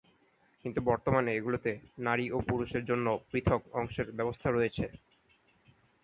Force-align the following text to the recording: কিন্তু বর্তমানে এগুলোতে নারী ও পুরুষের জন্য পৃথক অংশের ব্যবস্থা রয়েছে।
কিন্তু 0.65 0.79
বর্তমানে 0.81 1.29
এগুলোতে 1.33 1.71
নারী 1.99 2.25
ও 2.31 2.37
পুরুষের 2.49 2.83
জন্য 2.85 3.07
পৃথক 3.31 3.61
অংশের 3.73 4.07
ব্যবস্থা 4.11 4.47
রয়েছে। 4.49 4.85